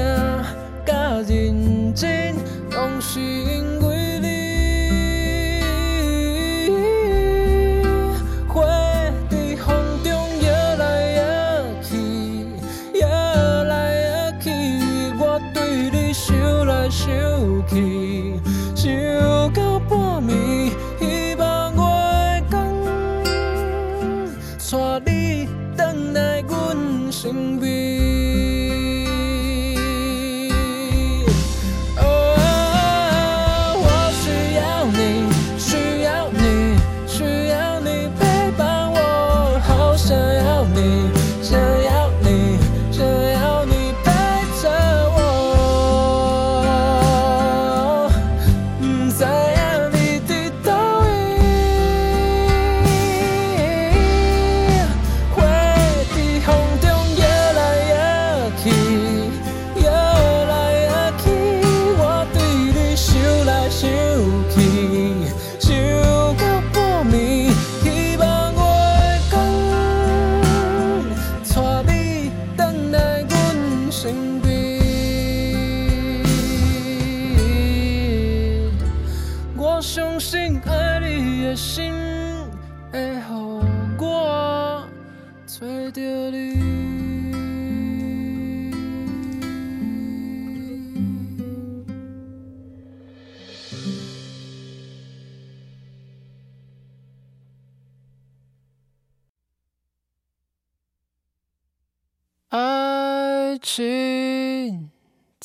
[0.85, 0.93] 甲
[1.29, 2.35] 认真，
[2.71, 3.78] 拢是因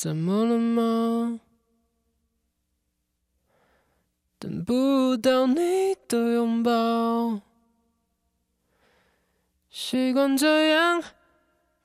[0.03, 1.39] 怎么了吗？
[4.37, 7.39] 等不到你的拥抱，
[9.69, 11.01] 习惯这样，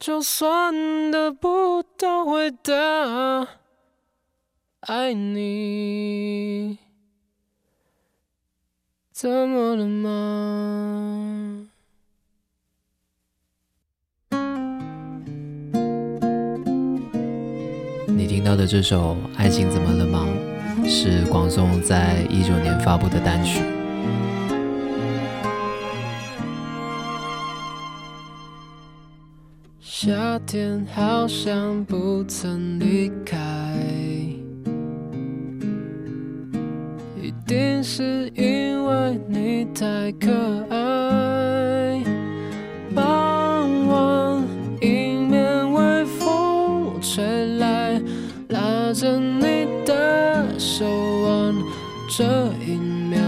[0.00, 2.72] 就算得不到回答。
[4.80, 6.76] 爱你
[9.12, 11.67] 怎么了吗？
[18.38, 20.24] 听到的这首《爱情怎么了吗》
[20.88, 23.60] 是广颂在一九年发布的单曲。
[29.80, 33.36] 夏天好像不曾离开，
[37.20, 40.30] 一定是因为你太可
[40.70, 41.57] 爱。
[50.78, 50.86] 的手
[51.22, 51.54] 腕，
[52.08, 52.24] 这
[52.64, 53.18] 一秒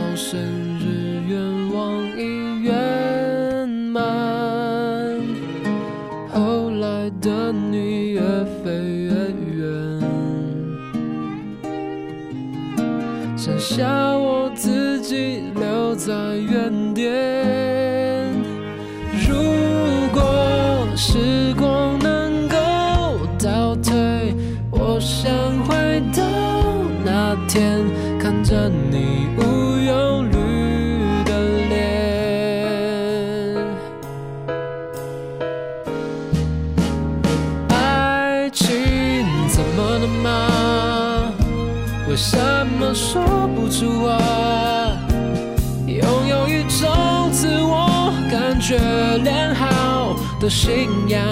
[50.50, 51.24] 信仰，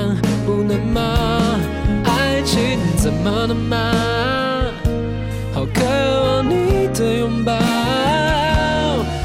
[0.47, 1.59] 不能吗？
[2.05, 3.93] 爱情怎么能吗？
[5.53, 7.53] 好渴望你的拥抱，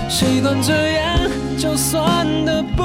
[0.09, 1.29] 习惯这样，
[1.59, 2.81] 就算得不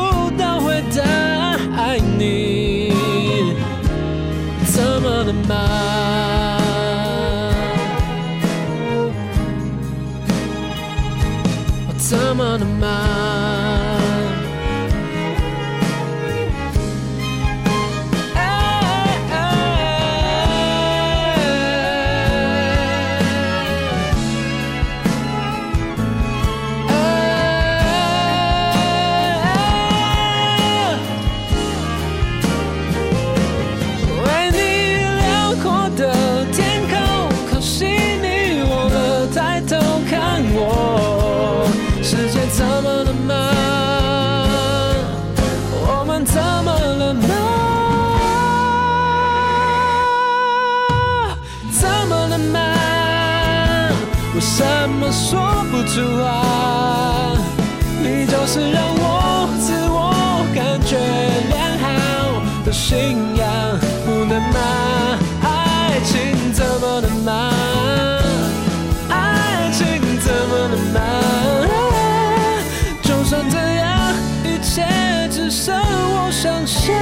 [76.31, 76.95] 想象。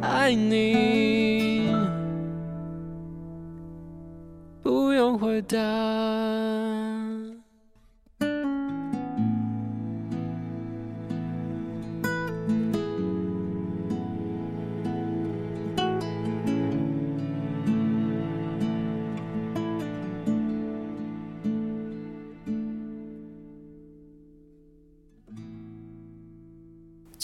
[0.00, 1.68] 爱你，
[4.62, 5.58] 不用回答。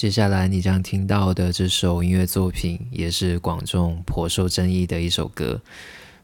[0.01, 5.61] 接下来你将听到的这首音乐作品，也是广众颇受争议的一首歌。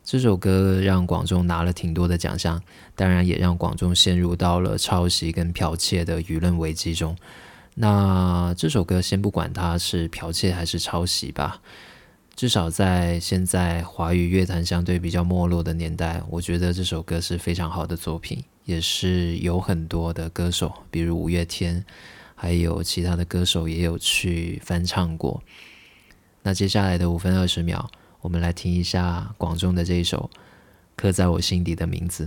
[0.03, 2.63] 这首歌让广众拿了挺多的奖项，
[2.95, 7.15] 当然也让广众陷入到了抄袭跟剽窃的舆论危机中。
[7.75, 11.61] 那这首歌先不管它是剽窃还是抄袭吧，
[12.35, 21.85] 至少在现在华语乐坛相对比较没落的年代，我觉得这首歌是非常好的作品，也是有很多的歌手，比如五月天。
[22.37, 25.43] 还有其他的歌手也有去翻唱过。
[26.43, 27.89] 那接下来的五分二十秒，
[28.21, 30.31] 我们来听一下广众的这一首
[30.95, 32.27] 《刻在我心底的名字》。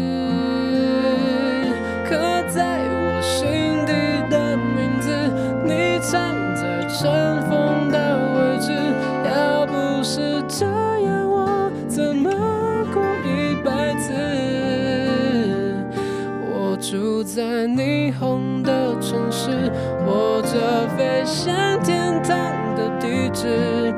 [20.51, 23.93] 着飞向天堂的地址。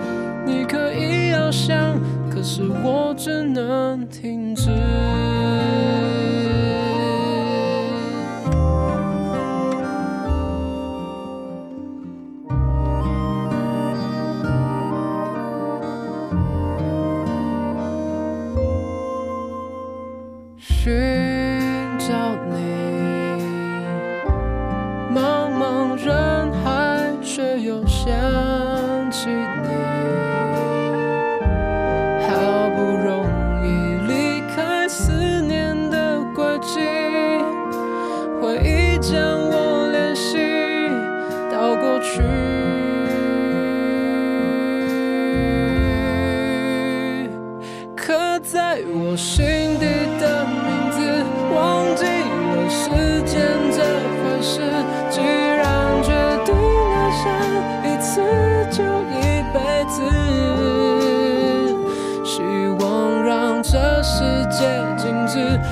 [0.46, 2.00] 你可以翱翔，
[2.30, 4.03] 可是我只能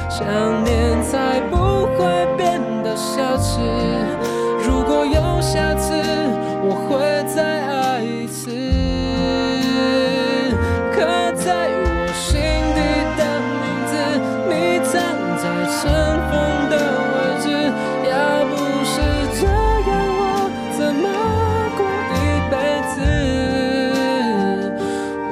[0.10, 1.56] 想念才不
[1.96, 2.00] 会
[2.38, 3.60] 变得奢侈。
[4.66, 5.94] 如果有下次，
[6.64, 8.50] 我会再爱一次。
[10.94, 10.98] 刻
[11.36, 12.42] 在我心
[12.76, 12.80] 底
[13.18, 13.22] 的
[13.62, 13.92] 名字，
[14.50, 14.52] 你
[14.84, 14.92] 藏
[15.38, 15.44] 在
[15.78, 15.80] 尘
[16.30, 16.32] 封
[16.70, 16.74] 的
[17.12, 17.46] 位置。
[18.10, 18.14] 要
[18.46, 18.52] 不
[18.84, 18.94] 是
[19.40, 19.42] 这
[19.90, 20.22] 样，我
[20.78, 21.06] 怎么
[21.78, 21.80] 过
[22.16, 22.20] 一
[22.52, 22.54] 辈
[22.94, 22.98] 子？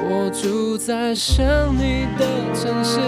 [0.08, 0.42] 我住
[0.78, 1.38] 在想
[1.76, 2.20] 你的
[2.54, 2.98] 城市，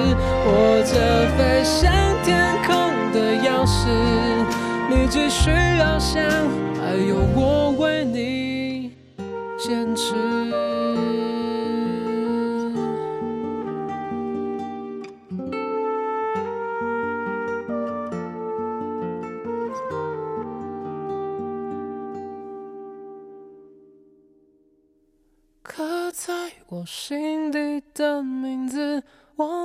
[0.46, 1.92] 握着飞向
[2.24, 2.72] 天空
[3.12, 3.88] 的钥匙。
[4.90, 6.22] 你只需要想，
[6.76, 8.92] 还有我为你
[9.58, 10.14] 坚持。
[25.62, 26.32] 刻在
[26.68, 28.22] 我心底的，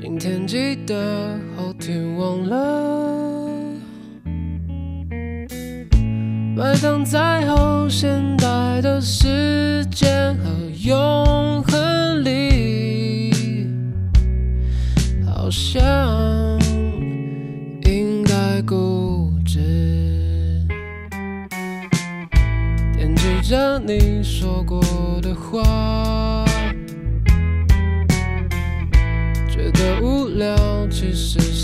[0.00, 3.58] 今天记得，后天忘了。
[6.56, 10.50] 埋葬在后现代的时间和
[10.84, 13.66] 永恒里，
[15.26, 15.82] 好像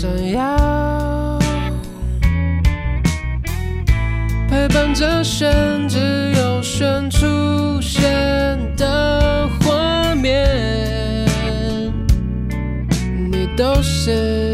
[0.05, 1.39] 想要。
[4.47, 8.03] 陪伴着选，只有选出现
[8.77, 11.25] 的画面，
[13.31, 14.44] 你都是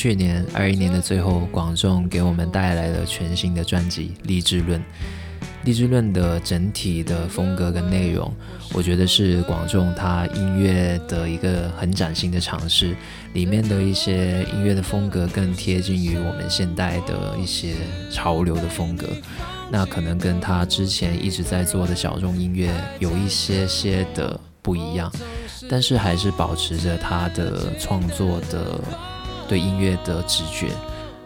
[0.00, 4.80] 去年二一年的最后，广众给我们带来了全新的专辑《励志论》。
[5.64, 8.34] 《励志论》的整体的风格跟内容，
[8.72, 12.96] 我觉得是广众他音乐的一个很崭新的尝试。
[13.34, 17.74] 里面的一些音乐的风格更贴近于我们现代的一些
[18.10, 19.06] 潮流的风格，
[19.70, 25.12] 那可能跟他之前一直在做的小众音乐有一些些的不一样，
[25.68, 28.80] 但是还是保持着他的创作的
[29.50, 30.68] 对音乐的直觉。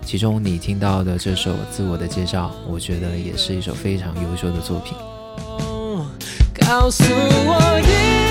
[0.03, 4.97] 其中你听到的这首《自我的介绍》，我觉得也是一首非常优秀的作品。
[6.67, 8.24] 告诉我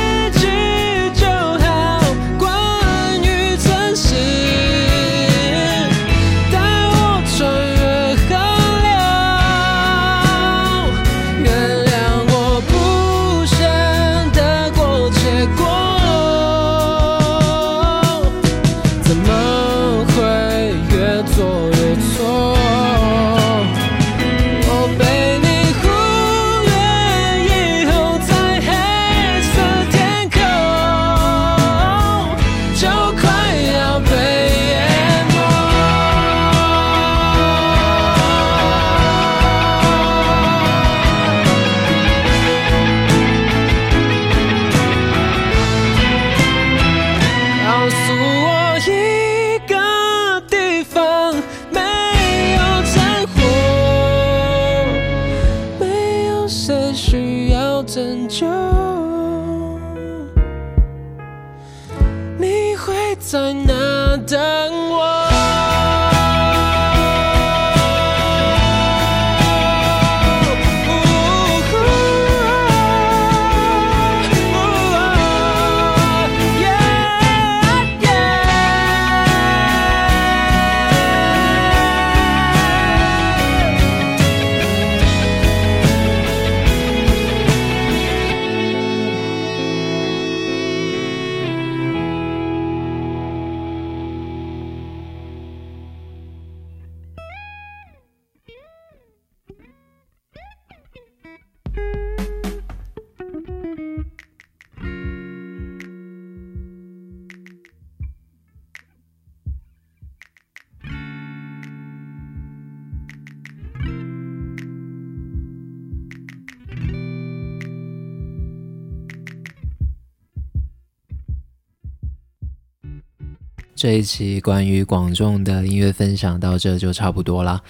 [123.84, 127.62] 这一期关于广众的音乐分享到这就差不多啦。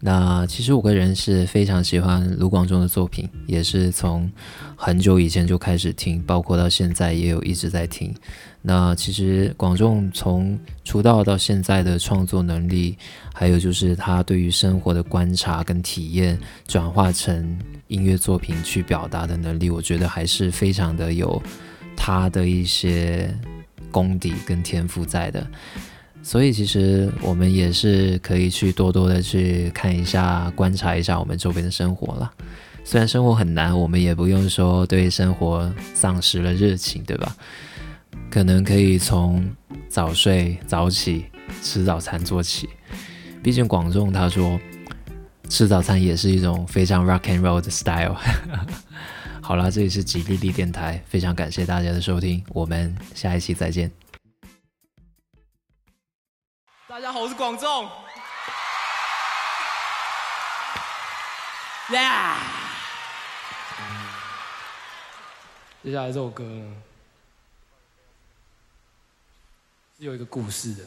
[0.00, 4.30] 那其实我个人是非常喜欢卢广仲的作品，也是从
[4.76, 8.14] 很久以前就开始听，包括到现在也有一直在听。
[8.60, 12.94] 那其实广仲从出道到现在的创作能力，
[13.32, 16.38] 还有就是他对于生活的观察跟体验，
[16.68, 21.42] 转化成音乐作品去表达的能力，我觉得还是非常的有
[21.96, 23.34] 他的一些
[23.90, 25.46] 功底跟天赋在的。
[26.22, 32.32] 所以其实我们也是可以去多多的去看一下、观察一下我们周边的生活了。
[32.82, 37.36] 虽然生活很难，我们也不用说对生活丧失了热情，对吧？
[38.28, 39.48] 可能可以从
[39.88, 41.26] 早睡早起、
[41.62, 42.68] 吃早餐做起。
[43.42, 44.58] 毕竟广众他说，
[45.48, 48.16] 吃早餐也是一种非常 rock and roll 的 style。
[49.46, 53.88] 好了，这里是吉利利电台，非常感谢大家的收听，我们下一期再见。
[56.88, 57.88] 大家好，我是广仲。
[61.92, 62.38] 呀
[65.84, 66.82] 接下来这首歌呢，
[69.96, 70.82] 是有一个故事的。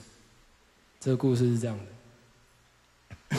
[0.99, 1.79] 这个故事是这样
[3.29, 3.37] 的：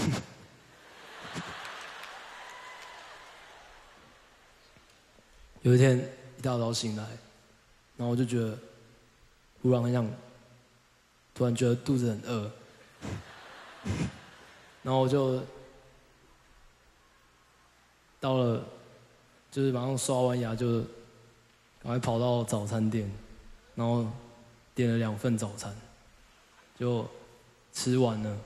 [5.62, 5.98] 有一天
[6.38, 7.04] 一大早醒来，
[7.96, 8.58] 然后我就觉得
[9.62, 10.10] 忽然很想，
[11.34, 12.50] 突然觉得肚子很饿。
[14.82, 15.42] 然后我就
[18.18, 18.64] 到了，
[19.50, 20.80] 就是马上刷完牙就
[21.82, 23.10] 赶快跑到早餐店，
[23.74, 24.10] 然后
[24.74, 25.74] 点了两份早餐，
[26.78, 27.06] 就
[27.74, 28.38] 吃完了，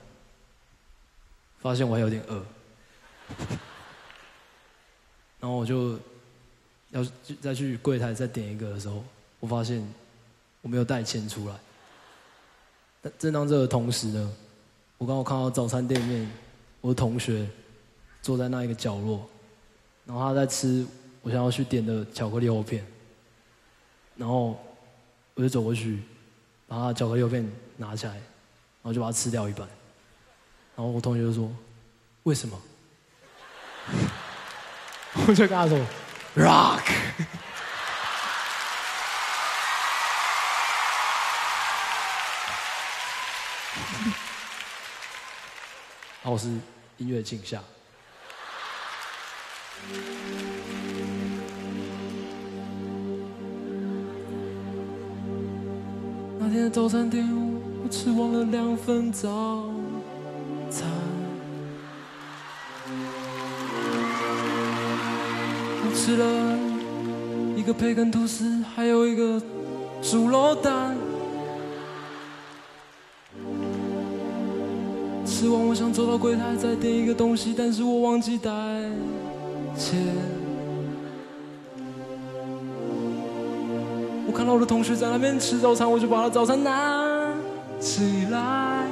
[1.60, 2.44] 发现我还有点饿，
[5.38, 5.96] 然后我就
[6.95, 7.05] 要
[7.40, 9.03] 再去柜台再点一个的时候，
[9.40, 9.86] 我发现
[10.62, 11.55] 我没有带钱出来。
[13.03, 14.32] 但正当这个同时呢，
[14.97, 16.30] 我刚好看到早餐店里面
[16.80, 17.47] 我的同学
[18.22, 19.28] 坐在那一个角落，
[20.07, 20.86] 然后他在吃
[21.20, 22.87] 我想要去点的巧克力厚片，
[24.16, 24.57] 然后
[25.34, 26.00] 我就走过去，
[26.68, 28.22] 把他的巧克力厚片拿起来，然
[28.84, 29.66] 后就把它吃掉一半，
[30.76, 31.50] 然后我同学就说
[32.22, 32.57] ：“为什么？”
[35.26, 35.79] 我就跟他说
[36.36, 36.82] ：“Rock。”
[46.22, 46.48] 然后我是
[46.96, 47.62] 音乐镜像。
[56.38, 57.28] 那天的早餐店，
[57.84, 59.68] 我吃完了两份早
[60.70, 61.04] 餐。
[65.95, 66.58] 吃了
[67.57, 69.41] 一个培根吐司，还有一个
[70.03, 70.96] 猪肉蛋。
[75.25, 78.50] 吃完，我想走到柜台再点一个东西，但是我忘记带
[79.79, 80.04] 钱。
[84.26, 87.33] 我看到我的同学在那边吃早餐，我就把他早餐拿
[87.79, 88.84] 起来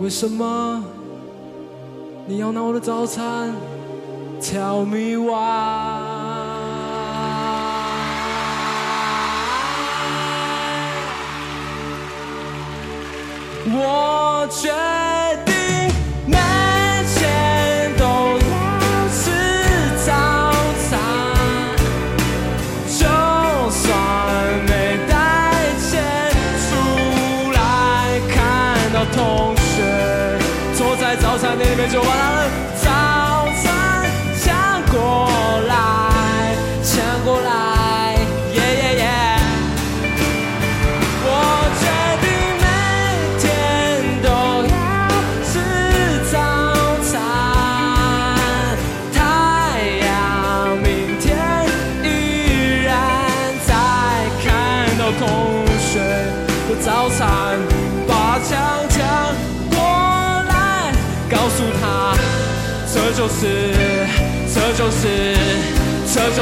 [0.00, 0.84] 为什么
[2.26, 3.54] 你要拿我的早餐
[4.40, 6.14] ？Tell me why。”
[13.66, 14.70] 我决
[15.46, 15.53] 定
[31.94, 32.33] 餐店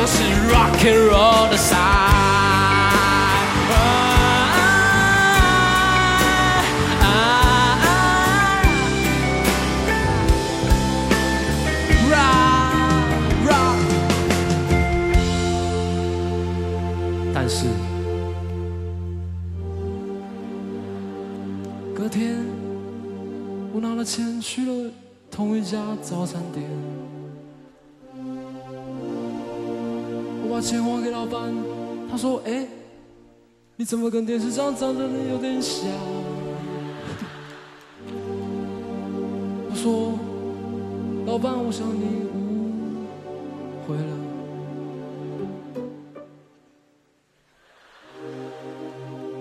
[0.02, 1.76] 就是 rock and roll 的傻。
[3.68, 3.72] 啊
[7.00, 7.78] 啊
[12.10, 13.78] rock rock
[17.32, 17.66] 但是
[21.94, 22.44] 隔天，
[23.72, 24.90] 我拿了钱去了
[25.30, 26.68] 同一家早餐店，
[32.22, 32.66] 说：“哎、
[33.74, 35.84] 你怎么跟电视上长得有点像？”
[39.68, 40.16] 我说
[41.26, 43.08] ：“老板，我想你误
[43.88, 44.18] 会了。”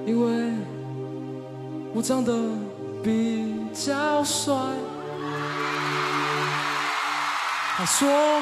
[0.07, 0.51] 因为
[1.93, 2.33] 我长得
[3.03, 3.45] 比
[3.75, 4.55] 较帅。
[7.77, 8.41] 他说，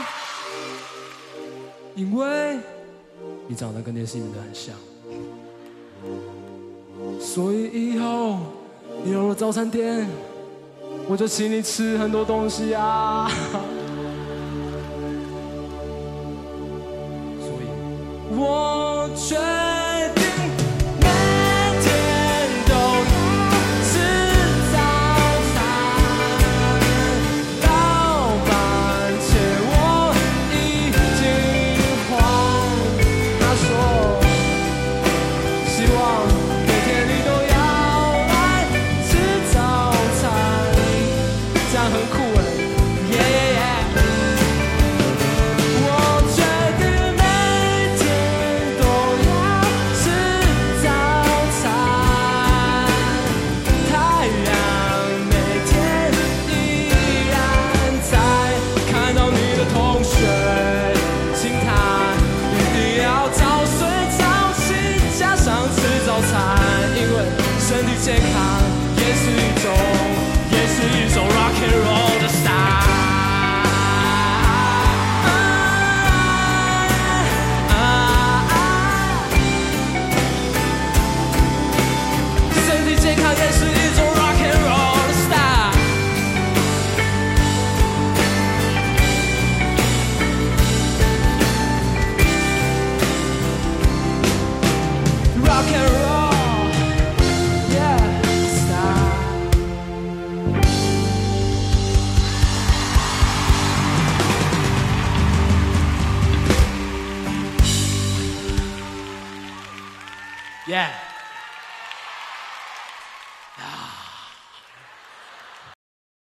[1.94, 2.58] 因为
[3.52, 4.76] 你长得跟电视里面的很像，
[7.20, 8.38] 所以以后
[9.04, 10.08] 你有了早餐店，
[11.08, 13.28] 我就请你吃很多东西啊。
[17.42, 17.66] 所以，
[18.38, 19.36] 我觉